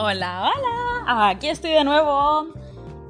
[0.00, 1.28] Hola, hola.
[1.28, 2.54] Aquí estoy de nuevo.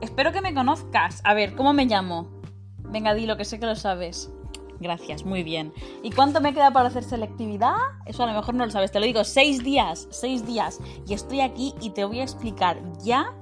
[0.01, 1.21] Espero que me conozcas.
[1.23, 2.31] A ver, ¿cómo me llamo?
[2.79, 4.33] Venga, di lo que sé que lo sabes.
[4.81, 5.75] Gracias, muy bien.
[6.03, 7.77] ¿Y cuánto me queda para hacer selectividad?
[8.07, 8.91] Eso a lo mejor no lo sabes.
[8.91, 10.81] Te lo digo, seis días, seis días.
[11.07, 13.35] Y estoy aquí y te voy a explicar ya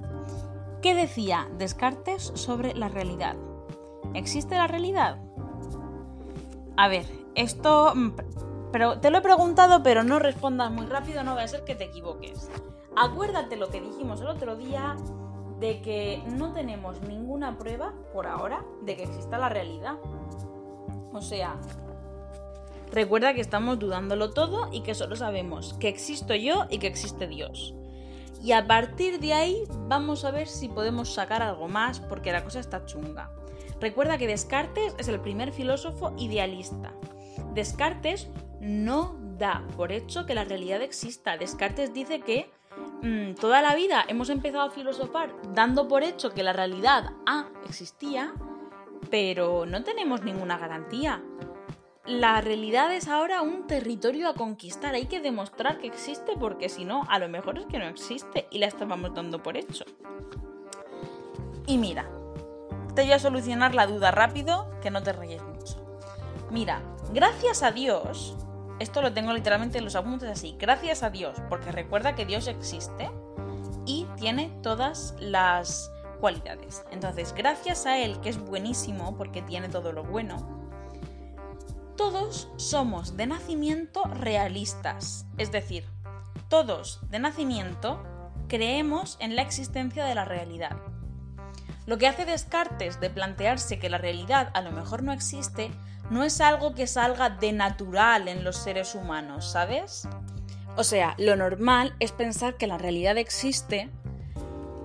[0.81, 3.37] qué decía Descartes sobre la realidad.
[4.13, 5.19] ¿Existe la realidad?
[6.75, 7.93] A ver, esto...
[8.77, 11.73] Pero te lo he preguntado, pero no respondas muy rápido, no va a ser que
[11.73, 12.47] te equivoques.
[12.95, 14.95] Acuérdate lo que dijimos el otro día
[15.59, 19.95] de que no tenemos ninguna prueba, por ahora, de que exista la realidad.
[21.11, 21.55] O sea,
[22.91, 27.25] recuerda que estamos dudándolo todo y que solo sabemos que existo yo y que existe
[27.25, 27.73] Dios.
[28.43, 32.43] Y a partir de ahí vamos a ver si podemos sacar algo más porque la
[32.43, 33.31] cosa está chunga.
[33.81, 36.93] Recuerda que Descartes es el primer filósofo idealista.
[37.55, 38.29] Descartes
[38.59, 41.37] no da por hecho que la realidad exista.
[41.37, 42.49] Descartes dice que
[43.01, 47.47] Mm, toda la vida hemos empezado a filosofar dando por hecho que la realidad A
[47.65, 48.33] existía,
[49.11, 51.21] pero no tenemos ninguna garantía.
[52.05, 56.85] La realidad es ahora un territorio a conquistar, hay que demostrar que existe porque si
[56.85, 59.85] no, a lo mejor es que no existe y la estábamos dando por hecho.
[61.67, 62.09] Y mira,
[62.95, 65.75] te voy a solucionar la duda rápido, que no te reyes mucho.
[66.49, 66.81] Mira,
[67.13, 68.37] gracias a Dios,
[68.79, 70.55] esto lo tengo literalmente en los apuntes así.
[70.59, 73.09] Gracias a Dios, porque recuerda que Dios existe
[73.85, 76.83] y tiene todas las cualidades.
[76.91, 80.57] Entonces, gracias a Él, que es buenísimo porque tiene todo lo bueno,
[81.95, 85.25] todos somos de nacimiento realistas.
[85.37, 85.85] Es decir,
[86.47, 88.03] todos de nacimiento
[88.47, 90.77] creemos en la existencia de la realidad.
[91.87, 95.71] Lo que hace Descartes de plantearse que la realidad a lo mejor no existe
[96.09, 100.07] no es algo que salga de natural en los seres humanos, ¿sabes?
[100.75, 103.89] O sea, lo normal es pensar que la realidad existe,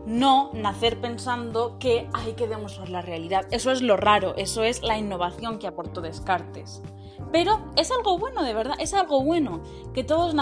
[0.06, 3.46] no nacer pensando que hay que demostrar la realidad.
[3.50, 6.82] Eso es lo raro, eso es la innovación que aportó Descartes.
[7.30, 9.62] Pero es algo bueno, de verdad, es algo bueno.
[9.94, 10.34] Que todos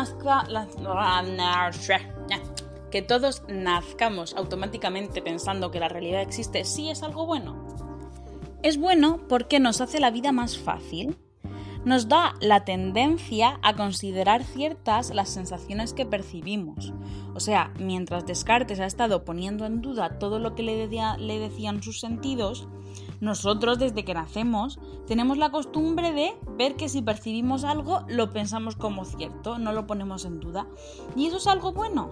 [3.49, 7.79] nazcamos automáticamente pensando que la realidad existe, sí es algo bueno.
[8.62, 11.16] Es bueno porque nos hace la vida más fácil.
[11.87, 16.93] Nos da la tendencia a considerar ciertas las sensaciones que percibimos.
[17.34, 20.88] O sea, mientras Descartes ha estado poniendo en duda todo lo que le,
[21.38, 22.69] decían sus sentidos,
[23.21, 28.77] nosotros desde que nacemos tenemos la costumbre de ver que si percibimos algo lo pensamos
[28.77, 30.66] como cierto, no lo ponemos en duda.
[31.16, 32.10] Y eso es algo bueno,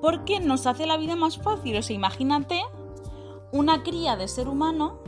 [0.00, 1.76] porque nos hace la vida más fácil.
[1.76, 2.60] O sea, imagínate
[3.50, 5.00] una cría de ser humano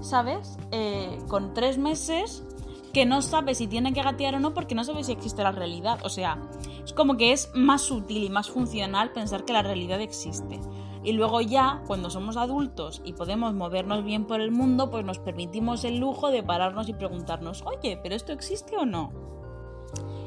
[0.00, 0.58] ¿sabes?
[0.70, 2.44] Eh, con tres meses
[2.92, 5.52] que no sabe si tiene que gatear o no porque no sabe si existe la
[5.52, 6.00] realidad.
[6.04, 6.38] O sea,
[6.84, 10.60] es como que es más útil y más funcional pensar que la realidad existe.
[11.02, 15.18] Y luego ya, cuando somos adultos y podemos movernos bien por el mundo, pues nos
[15.18, 19.12] permitimos el lujo de pararnos y preguntarnos, oye, ¿pero esto existe o no?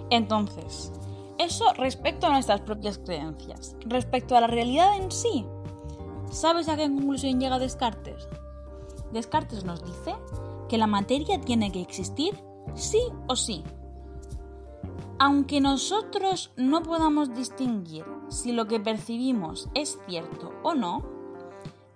[0.10, 0.92] Entonces,
[1.38, 3.76] eso respecto a nuestras propias creencias.
[3.86, 5.46] Respecto a la realidad en sí,
[6.32, 8.28] ¿sabes a qué conclusión llega Descartes?
[9.14, 10.16] Descartes nos dice
[10.68, 12.34] que la materia tiene que existir
[12.74, 13.64] sí o sí.
[15.20, 21.04] Aunque nosotros no podamos distinguir si lo que percibimos es cierto o no,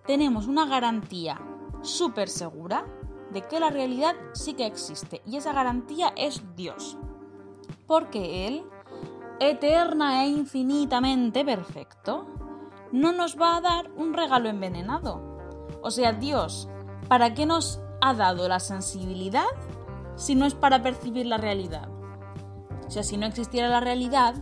[0.06, 1.42] tenemos una garantía
[1.82, 2.86] súper segura
[3.32, 6.98] de que la realidad sí que existe y esa garantía es Dios.
[7.88, 8.64] Porque Él,
[9.40, 12.28] eterna e infinitamente perfecto,
[12.92, 15.20] no nos va a dar un regalo envenenado.
[15.82, 16.70] O sea, Dios
[17.07, 19.45] ¿Para qué nos ha dado la sensibilidad
[20.16, 21.88] si no es para percibir la realidad?
[22.85, 24.35] O sea, si no existiera la realidad,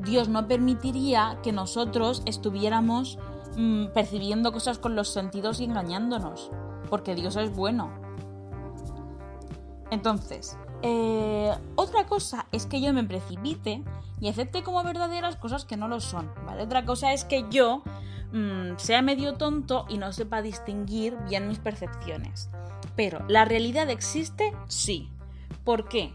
[0.00, 3.18] Dios no permitiría que nosotros estuviéramos
[3.56, 6.50] mm, percibiendo cosas con los sentidos y engañándonos,
[6.90, 7.90] porque Dios es bueno.
[9.90, 13.84] Entonces, eh, otra cosa es que yo me precipite
[14.20, 16.62] y acepte como verdaderas cosas que no lo son, ¿vale?
[16.62, 17.82] Otra cosa es que yo
[18.32, 22.48] Mm, sea medio tonto y no sepa distinguir bien mis percepciones.
[22.96, 25.10] Pero la realidad existe, sí.
[25.64, 26.14] ¿Por qué?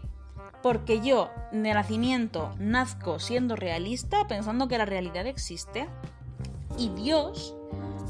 [0.62, 5.88] Porque yo de nacimiento nazco siendo realista, pensando que la realidad existe,
[6.76, 7.54] y Dios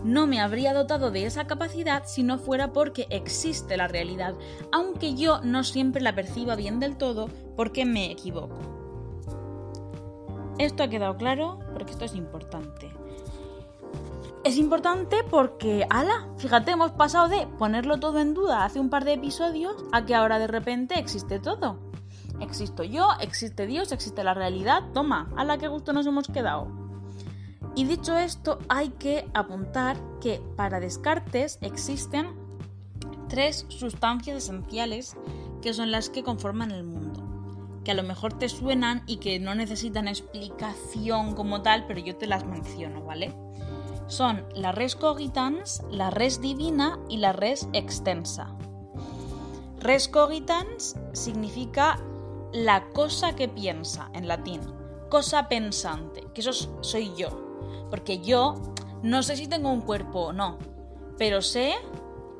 [0.04, 4.34] no me habría dotado de esa capacidad si no fuera porque existe la realidad,
[4.72, 8.56] aunque yo no siempre la perciba bien del todo porque me equivoco.
[10.58, 12.90] Esto ha quedado claro porque esto es importante.
[14.48, 19.04] Es importante porque, ala, fíjate, hemos pasado de ponerlo todo en duda hace un par
[19.04, 21.78] de episodios a que ahora de repente existe todo.
[22.40, 24.84] Existo yo, existe Dios, existe la realidad.
[24.94, 26.66] Toma, ala, qué gusto nos hemos quedado.
[27.74, 32.28] Y dicho esto, hay que apuntar que para Descartes existen
[33.28, 35.14] tres sustancias esenciales
[35.60, 37.22] que son las que conforman el mundo.
[37.84, 42.16] Que a lo mejor te suenan y que no necesitan explicación como tal, pero yo
[42.16, 43.36] te las menciono, ¿vale?
[44.08, 48.54] Son la res cogitans, la res divina y la res extensa.
[49.80, 52.00] Res cogitans significa
[52.52, 54.62] la cosa que piensa en latín,
[55.10, 57.28] cosa pensante, que eso soy yo.
[57.90, 58.54] Porque yo
[59.02, 60.58] no sé si tengo un cuerpo o no,
[61.18, 61.74] pero sé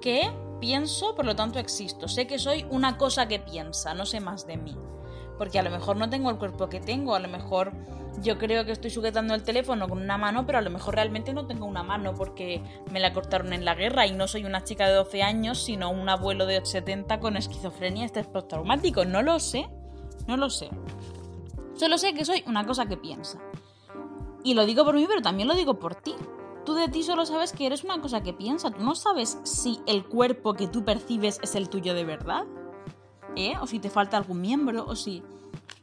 [0.01, 0.31] que
[0.61, 2.09] pienso, por lo tanto existo.
[2.09, 4.77] Sé que soy una cosa que piensa, no sé más de mí.
[5.39, 7.73] Porque a lo mejor no tengo el cuerpo que tengo, a lo mejor
[8.21, 11.33] yo creo que estoy sujetando el teléfono con una mano, pero a lo mejor realmente
[11.33, 14.65] no tengo una mano porque me la cortaron en la guerra y no soy una
[14.65, 19.05] chica de 12 años, sino un abuelo de 70 con esquizofrenia estrés postraumático.
[19.05, 19.69] No lo sé,
[20.27, 20.71] no lo sé.
[21.75, 23.39] Solo sé que soy una cosa que piensa.
[24.43, 26.15] Y lo digo por mí, pero también lo digo por ti.
[26.65, 28.71] Tú de ti solo sabes que eres una cosa que piensa.
[28.71, 32.45] Tú no sabes si el cuerpo que tú percibes es el tuyo de verdad.
[33.39, 33.55] ¿Eh?
[33.61, 35.23] O si te falta algún miembro, o si...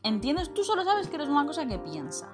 [0.03, 0.53] ¿Entiendes?
[0.53, 2.33] Tú solo sabes que eres una cosa que piensa.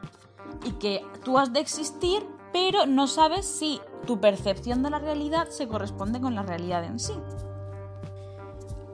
[0.66, 5.48] Y que tú has de existir, pero no sabes si tu percepción de la realidad
[5.50, 7.14] se corresponde con la realidad en sí.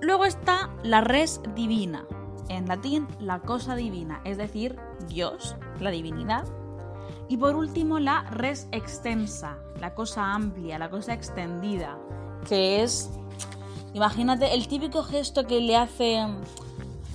[0.01, 2.05] Luego está la res divina.
[2.49, 4.77] En latín, la cosa divina, es decir,
[5.07, 6.45] Dios, la divinidad.
[7.29, 11.97] Y por último, la res extensa, la cosa amplia, la cosa extendida,
[12.47, 13.09] que es,
[13.93, 16.25] imagínate, el típico gesto que le hace,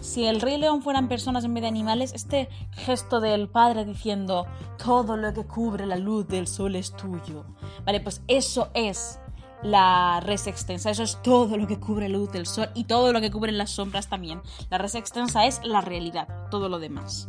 [0.01, 4.47] si el rey león fueran personas en vez de animales, este gesto del padre diciendo,
[4.83, 7.45] todo lo que cubre la luz del sol es tuyo.
[7.85, 9.19] Vale, pues eso es
[9.63, 13.13] la res extensa, eso es todo lo que cubre la luz del sol y todo
[13.13, 14.43] lo que cubre las sombras también.
[14.71, 17.29] La res extensa es la realidad, todo lo demás.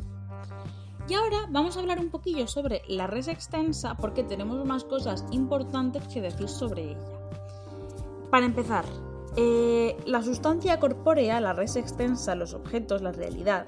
[1.07, 5.25] Y ahora vamos a hablar un poquillo sobre la res extensa porque tenemos más cosas
[5.31, 7.19] importantes que decir sobre ella.
[8.31, 8.85] Para empezar,
[9.35, 13.65] eh, la sustancia corpórea, la res extensa, los objetos, la realidad,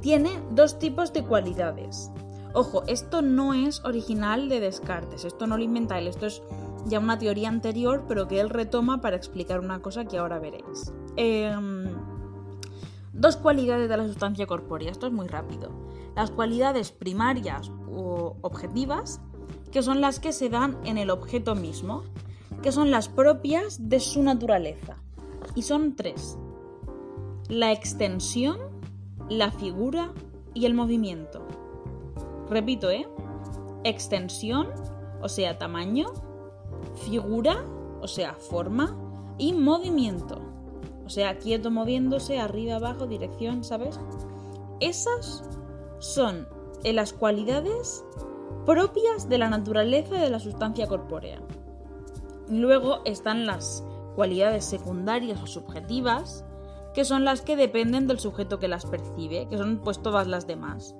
[0.00, 2.10] tiene dos tipos de cualidades.
[2.52, 6.42] Ojo, esto no es original de Descartes, esto no lo inventa él, esto es
[6.86, 10.92] ya una teoría anterior, pero que él retoma para explicar una cosa que ahora veréis.
[11.16, 11.86] Em,
[13.12, 15.70] dos cualidades de la sustancia corpórea, esto es muy rápido
[16.14, 19.20] las cualidades primarias o objetivas,
[19.72, 22.04] que son las que se dan en el objeto mismo,
[22.62, 24.96] que son las propias de su naturaleza.
[25.54, 26.38] Y son tres.
[27.48, 28.58] La extensión,
[29.28, 30.12] la figura
[30.54, 31.46] y el movimiento.
[32.48, 33.06] Repito, ¿eh?
[33.84, 34.68] Extensión,
[35.20, 36.06] o sea, tamaño,
[37.04, 37.64] figura,
[38.00, 38.96] o sea, forma,
[39.38, 40.40] y movimiento.
[41.04, 43.98] O sea, quieto moviéndose, arriba, abajo, dirección, ¿sabes?
[44.80, 45.44] Esas
[45.98, 46.48] son
[46.82, 48.04] en las cualidades
[48.64, 51.40] propias de la naturaleza de la sustancia corpórea.
[52.48, 56.44] Luego están las cualidades secundarias o subjetivas,
[56.94, 60.46] que son las que dependen del sujeto que las percibe, que son pues todas las
[60.46, 60.94] demás.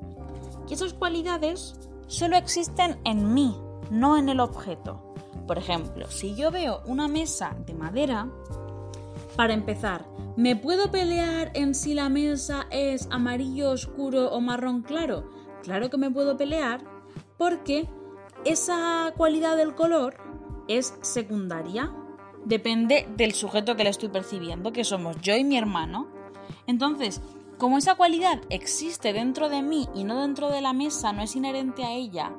[0.69, 3.57] Y esas cualidades solo existen en mí,
[3.91, 5.15] no en el objeto.
[5.47, 8.29] Por ejemplo, si yo veo una mesa de madera,
[9.37, 10.07] para empezar,
[10.37, 15.29] ¿me puedo pelear en si la mesa es amarillo oscuro o marrón claro?
[15.63, 16.81] Claro que me puedo pelear
[17.37, 17.89] porque
[18.45, 20.17] esa cualidad del color
[20.69, 21.93] es secundaria.
[22.45, 26.09] Depende del sujeto que le estoy percibiendo, que somos yo y mi hermano.
[26.67, 27.21] Entonces,
[27.59, 31.37] como esa cualidad existe dentro de mí y no dentro de la mesa, no es
[31.37, 32.33] inherente a ella,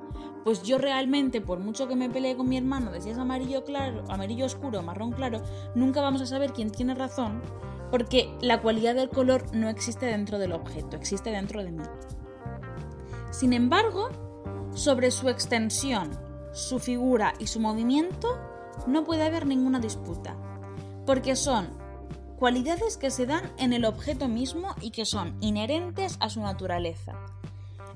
[0.43, 3.63] pues yo realmente, por mucho que me pelee con mi hermano de si es amarillo
[3.63, 5.41] claro, amarillo oscuro marrón claro,
[5.73, 7.41] nunca vamos a saber quién tiene razón,
[7.89, 11.83] porque la cualidad del color no existe dentro del objeto, existe dentro de mí.
[13.31, 14.09] Sin embargo,
[14.75, 16.11] sobre su extensión,
[16.55, 18.39] su figura y su movimiento
[18.87, 20.37] no puede haber ninguna disputa,
[21.05, 21.67] porque son
[22.37, 27.13] cualidades que se dan en el objeto mismo y que son inherentes a su naturaleza.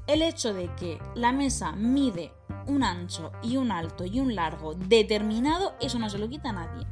[0.08, 2.34] El hecho de que la mesa mide
[2.68, 6.54] un ancho y un alto y un largo determinado, eso no se lo quita a
[6.54, 6.86] nadie.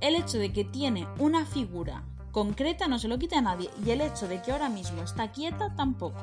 [0.00, 3.90] El hecho de que tiene una figura concreta no se lo quita a nadie y
[3.90, 6.18] el hecho de que ahora mismo está quieta tampoco.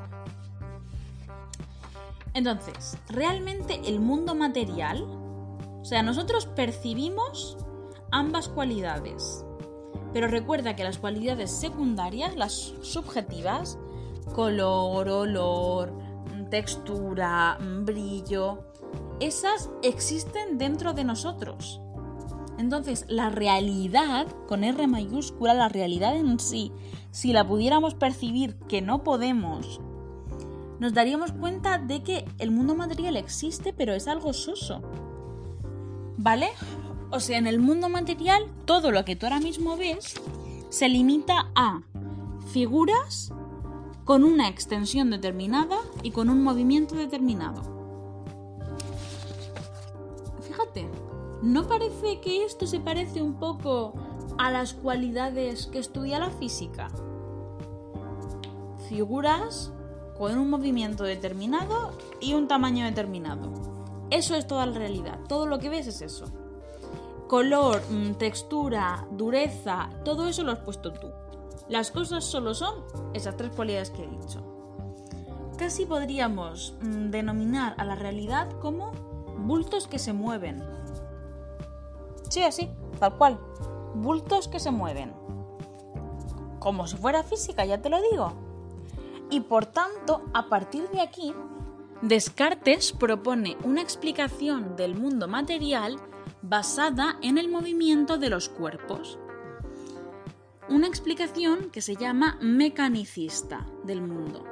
[2.34, 5.04] Entonces, realmente el mundo material,
[5.82, 7.58] o sea, nosotros percibimos
[8.12, 9.46] ambas cualidades,
[10.14, 13.78] pero recuerda que las cualidades secundarias, las subjetivas,
[14.34, 15.94] color, olor,
[16.52, 18.66] textura, brillo,
[19.20, 21.82] esas existen dentro de nosotros.
[22.58, 26.72] Entonces, la realidad, con R mayúscula, la realidad en sí,
[27.10, 29.82] si la pudiéramos percibir que no podemos,
[30.82, 34.82] nos daríamos cuenta de que el mundo material existe, pero es algo soso.
[36.18, 36.50] ¿Vale?
[37.12, 40.16] O sea, en el mundo material, todo lo que tú ahora mismo ves
[40.70, 41.84] se limita a
[42.52, 43.32] figuras
[44.06, 47.62] con una extensión determinada y con un movimiento determinado.
[50.48, 50.90] Fíjate,
[51.44, 53.94] ¿no parece que esto se parece un poco
[54.40, 56.88] a las cualidades que estudia la física?
[58.90, 59.72] Figuras
[60.22, 63.51] con un movimiento determinado y un tamaño determinado.
[64.12, 66.25] Eso es toda la realidad, todo lo que ves es eso.
[67.28, 71.08] Color, mm, textura, dureza, todo eso lo has puesto tú.
[71.70, 72.84] Las cosas solo son
[73.16, 74.44] esas tres cualidades que he dicho.
[75.58, 78.92] Casi podríamos mm, denominar a la realidad como
[79.40, 80.63] bultos que se mueven.
[82.30, 83.40] Sí, así, tal cual.
[83.96, 85.16] Bultos que se mueven.
[86.60, 88.50] Como si fuera física, ya te lo digo.
[89.32, 91.34] Y por tanto, a partir de aquí,
[92.04, 95.98] Descartes propone una explicación del mundo material
[96.44, 99.18] basada en el movimiento de los cuerpos
[100.72, 104.46] una explicación que se llama mecanicista del mundo.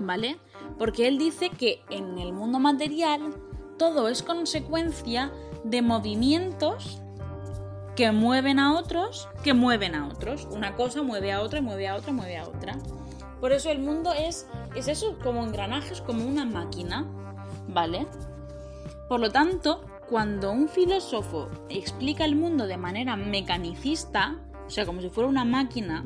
[0.00, 0.38] ¿Vale?
[0.78, 3.34] Porque él dice que en el mundo material
[3.78, 5.30] todo es consecuencia
[5.62, 7.00] de movimientos
[7.96, 10.48] que mueven a otros, que mueven a otros.
[10.50, 12.78] Una cosa mueve a otra, mueve a otra, mueve a otra.
[13.40, 17.06] Por eso el mundo es, es eso, como engranajes, como una máquina.
[17.68, 18.06] ¿Vale?
[19.08, 25.00] Por lo tanto, cuando un filósofo explica el mundo de manera mecanicista, o sea, como
[25.00, 26.04] si fuera una máquina,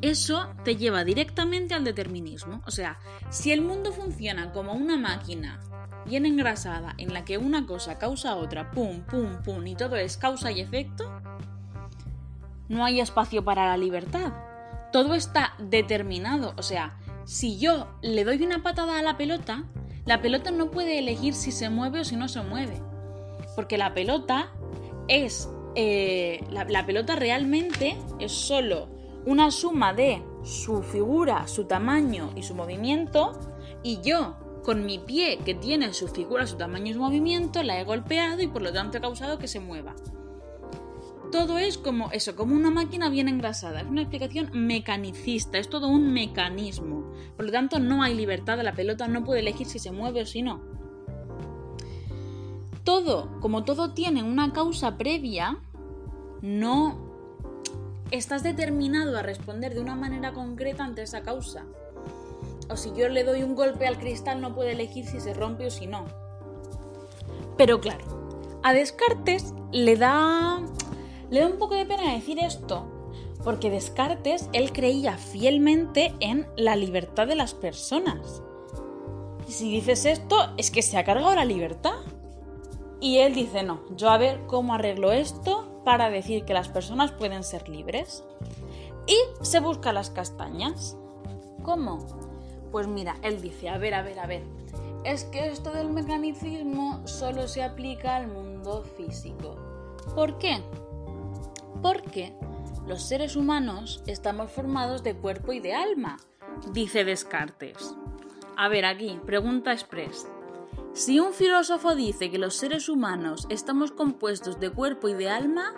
[0.00, 2.62] eso te lleva directamente al determinismo.
[2.66, 2.98] O sea,
[3.30, 5.60] si el mundo funciona como una máquina
[6.04, 10.16] bien engrasada en la que una cosa causa otra, pum, pum, pum, y todo es
[10.16, 11.10] causa y efecto,
[12.68, 14.32] no hay espacio para la libertad.
[14.94, 16.54] Todo está determinado.
[16.56, 19.64] O sea, si yo le doy una patada a la pelota,
[20.06, 22.80] la pelota no puede elegir si se mueve o si no se mueve.
[23.56, 24.52] Porque la pelota
[25.08, 28.86] es eh, la, pelota realmente es solo
[29.26, 33.36] una suma de su figura, su tamaño y su movimiento,
[33.82, 37.80] y yo, con mi pie que tiene su figura, su tamaño y su movimiento, la
[37.80, 39.96] he golpeado y por lo tanto he causado que se mueva.
[41.34, 43.80] Todo es como eso, como una máquina bien engrasada.
[43.80, 47.10] Es una explicación mecanicista, es todo un mecanismo.
[47.36, 50.26] Por lo tanto, no hay libertad, la pelota no puede elegir si se mueve o
[50.26, 50.74] si no
[52.84, 55.58] todo, como todo tiene una causa previa,
[56.42, 56.98] no
[58.10, 61.64] estás determinado a responder de una manera concreta ante esa causa.
[62.70, 65.66] O si yo le doy un golpe al cristal no puede elegir si se rompe
[65.66, 66.04] o si no.
[67.56, 70.60] Pero claro, a Descartes le da
[71.30, 72.86] le da un poco de pena decir esto,
[73.42, 78.42] porque Descartes él creía fielmente en la libertad de las personas.
[79.48, 81.96] Y si dices esto, es que se ha cargado la libertad.
[83.00, 87.12] Y él dice, no, yo a ver cómo arreglo esto para decir que las personas
[87.12, 88.24] pueden ser libres.
[89.06, 90.96] Y se busca las castañas.
[91.62, 92.06] ¿Cómo?
[92.72, 94.42] Pues mira, él dice, a ver, a ver, a ver,
[95.04, 99.56] es que esto del mecanicismo solo se aplica al mundo físico.
[100.14, 100.62] ¿Por qué?
[101.84, 102.32] Porque
[102.86, 106.16] los seres humanos estamos formados de cuerpo y de alma,
[106.72, 107.94] dice Descartes.
[108.56, 110.26] A ver, aquí, pregunta express.
[110.94, 115.74] Si un filósofo dice que los seres humanos estamos compuestos de cuerpo y de alma,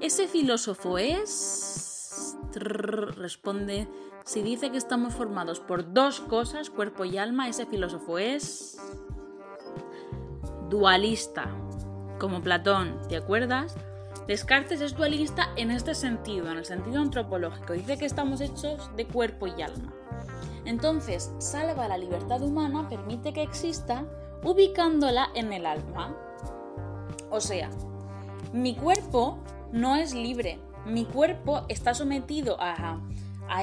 [0.00, 2.36] ese filósofo es...
[2.52, 3.86] responde,
[4.24, 8.76] si dice que estamos formados por dos cosas, cuerpo y alma, ese filósofo es...
[10.68, 11.48] dualista,
[12.18, 13.76] como Platón, ¿te acuerdas?
[14.26, 17.74] Descartes es dualista en este sentido, en el sentido antropológico.
[17.74, 19.92] Dice que estamos hechos de cuerpo y alma.
[20.64, 24.06] Entonces, salva la libertad humana, permite que exista
[24.42, 26.16] ubicándola en el alma.
[27.30, 27.70] O sea,
[28.52, 29.38] mi cuerpo
[29.72, 33.00] no es libre, mi cuerpo está sometido a,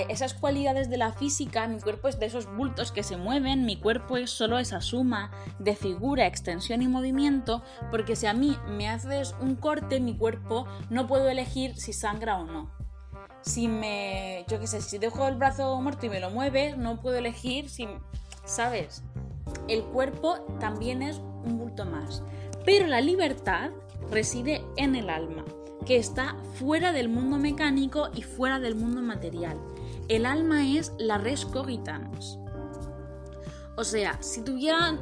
[0.09, 3.77] esas cualidades de la física, mi cuerpo es de esos bultos que se mueven, mi
[3.77, 8.89] cuerpo es solo esa suma de figura, extensión y movimiento, porque si a mí me
[8.89, 12.71] haces un corte, mi cuerpo no puedo elegir si sangra o no.
[13.41, 17.01] Si me, yo qué sé, si dejo el brazo muerto y me lo mueves, no
[17.01, 17.87] puedo elegir si,
[18.45, 19.03] ¿sabes?
[19.67, 22.23] el cuerpo también es un bulto más.
[22.65, 23.71] Pero la libertad
[24.11, 25.43] reside en el alma,
[25.85, 29.57] que está fuera del mundo mecánico y fuera del mundo material.
[30.07, 32.37] El alma es la res cogitans.
[33.77, 34.43] O sea, si,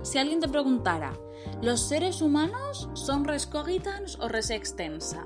[0.04, 1.14] si alguien te preguntara,
[1.62, 5.26] ¿los seres humanos son res cogitans o res extensa?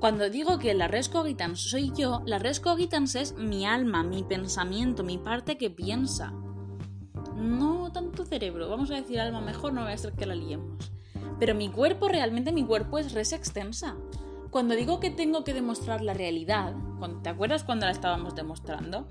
[0.00, 4.22] Cuando digo que la res cogitans soy yo, la res cogitans es mi alma, mi
[4.22, 6.32] pensamiento, mi parte que piensa.
[7.34, 10.92] no tanto cerebro, vamos a decir alma mejor, no va a ser que la liemos.
[11.38, 13.96] Pero mi cuerpo, realmente mi cuerpo es res extensa.
[14.50, 16.74] Cuando digo que tengo que demostrar la realidad,
[17.22, 19.06] ¿te acuerdas cuando la estábamos demostrando?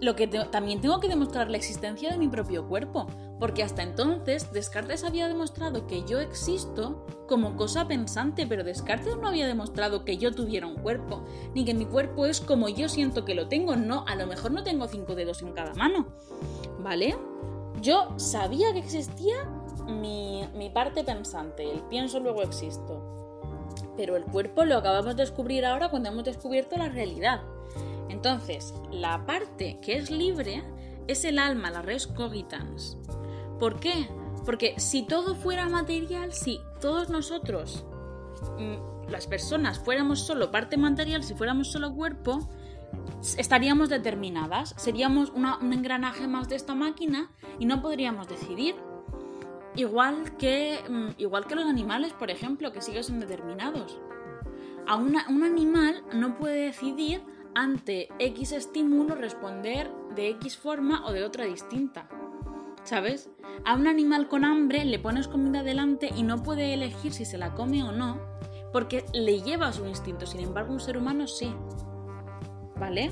[0.00, 3.06] lo que también tengo que demostrar la existencia de mi propio cuerpo,
[3.38, 9.28] porque hasta entonces Descartes había demostrado que yo existo como cosa pensante, pero Descartes no
[9.28, 13.24] había demostrado que yo tuviera un cuerpo, ni que mi cuerpo es como yo siento
[13.24, 16.06] que lo tengo, no, a lo mejor no tengo cinco dedos en cada mano,
[16.80, 17.16] ¿vale?
[17.80, 19.36] Yo sabía que existía
[19.86, 23.15] mi, mi parte pensante, el pienso luego existo,
[23.96, 27.42] pero el cuerpo lo acabamos de descubrir ahora cuando hemos descubierto la realidad.
[28.08, 30.62] Entonces, la parte que es libre
[31.06, 32.98] es el alma, la res cogitans.
[33.58, 34.08] ¿Por qué?
[34.44, 37.84] Porque si todo fuera material, si todos nosotros,
[38.58, 42.48] mm, las personas, fuéramos solo parte material, si fuéramos solo cuerpo,
[43.36, 48.74] estaríamos determinadas, seríamos un engranaje más de esta máquina y no podríamos decidir.
[49.76, 54.00] Igual que, mm, igual que los animales, por ejemplo, que siguen determinados.
[54.86, 57.22] A un animal no puede decidir
[57.54, 62.08] ante X estímulo responder de X forma o de otra distinta.
[62.84, 63.30] ¿Sabes?
[63.64, 67.36] A un animal con hambre le pones comida delante y no puede elegir si se
[67.36, 68.20] la come o no,
[68.72, 70.26] porque le lleva su instinto.
[70.26, 71.52] Sin embargo, un ser humano sí.
[72.78, 73.10] ¿Vale?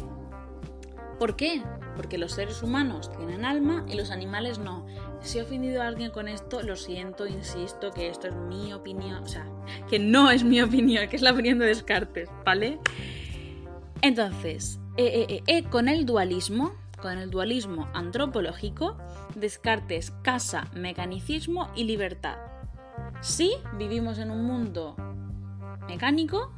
[1.18, 1.62] ¿Por qué?
[1.96, 4.86] Porque los seres humanos tienen alma y los animales no.
[5.20, 9.22] Si he ofendido a alguien con esto, lo siento, insisto, que esto es mi opinión,
[9.22, 9.46] o sea,
[9.88, 12.78] que no es mi opinión, que es la opinión de Descartes, ¿vale?
[14.02, 18.96] Entonces, eh, eh, eh, con el dualismo, con el dualismo antropológico,
[19.34, 22.36] Descartes casa mecanicismo y libertad.
[23.20, 24.94] Sí, vivimos en un mundo
[25.88, 26.52] mecánico,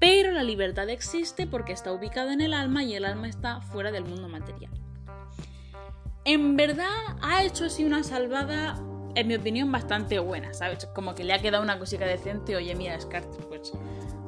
[0.00, 3.92] pero la libertad existe porque está ubicada en el alma y el alma está fuera
[3.92, 4.72] del mundo material.
[6.24, 6.88] En verdad
[7.22, 8.76] ha hecho así una salvada,
[9.14, 10.86] en mi opinión, bastante buena, ¿sabes?
[10.86, 13.72] Como que le ha quedado una cosita decente, oye, mira, Descartes, pues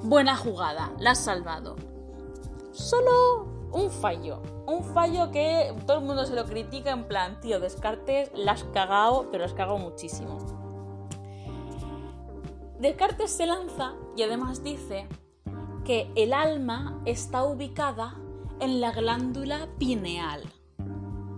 [0.03, 1.77] buena jugada, la has salvado
[2.73, 4.43] solo un fallo.
[4.67, 8.65] Un fallo que todo el mundo se lo critica en plan, tío, Descartes, la has
[8.65, 10.39] cagado, pero has cagado muchísimo.
[12.79, 15.07] Descartes se lanza y además dice
[15.85, 18.17] que el alma está ubicada
[18.61, 20.43] en la glándula pineal.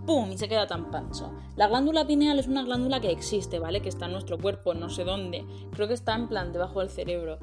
[0.07, 0.33] ¡Pum!
[0.33, 1.33] Y se queda tan pancho.
[1.57, 3.81] La glándula pineal es una glándula que existe, ¿vale?
[3.81, 5.47] Que está en nuestro cuerpo, no sé dónde.
[5.73, 7.39] Creo que está en plan debajo del cerebro.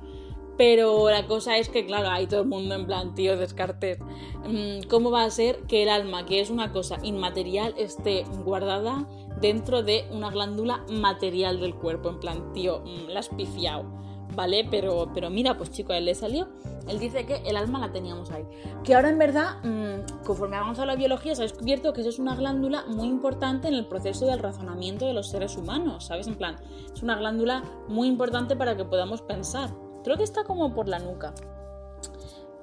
[0.57, 3.97] Pero la cosa es que, claro, hay todo el mundo en plan, tío, Descartes.
[4.45, 9.07] Mm, ¿Cómo va a ser que el alma, que es una cosa inmaterial, esté guardada
[9.39, 12.09] dentro de una glándula material del cuerpo?
[12.09, 13.85] En plan, tío, mm, la has pifiado,
[14.35, 14.67] ¿vale?
[14.69, 16.47] Pero, pero mira, pues chico, él le salió.
[16.87, 18.45] Él dice que el alma la teníamos ahí.
[18.83, 22.19] Que ahora en verdad, mm, conforme avanza la biología, se ha descubierto que eso es
[22.19, 26.27] una glándula muy importante en el proceso del razonamiento de los seres humanos, ¿sabes?
[26.27, 26.57] En plan,
[26.93, 29.69] es una glándula muy importante para que podamos pensar.
[30.03, 31.33] Creo que está como por la nuca.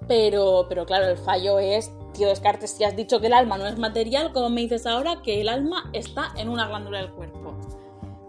[0.07, 3.67] Pero, pero claro, el fallo es, tío Descartes, si has dicho que el alma no
[3.67, 7.55] es material, ¿cómo me dices ahora que el alma está en una glándula del cuerpo?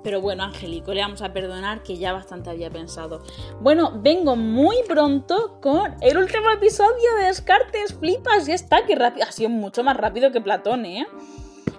[0.04, 3.22] Pero bueno, Angélico, le vamos a perdonar que ya bastante había pensado.
[3.60, 7.94] Bueno, vengo muy pronto con el último episodio de Descartes.
[7.94, 9.26] Flipas, ya está, que rápido.
[9.28, 11.06] Ha sido mucho más rápido que Platón, ¿eh?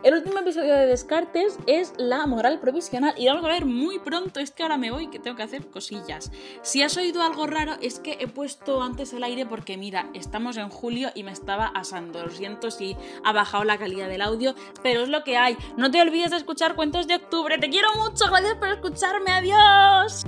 [0.02, 4.40] El último episodio de Descartes es la moral provisional y vamos a ver muy pronto,
[4.40, 6.32] es que ahora me voy que tengo que hacer cosillas.
[6.62, 10.56] Si has oído algo raro es que he puesto antes el aire porque mira, estamos
[10.56, 12.24] en julio y me estaba asando.
[12.24, 15.58] Lo siento si ha bajado la calidad del audio, pero es lo que hay.
[15.76, 17.58] No te olvides de escuchar cuentos de octubre.
[17.58, 20.24] Te quiero mucho, gracias por escucharme, adiós.